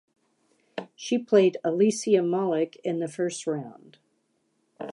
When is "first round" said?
3.07-3.99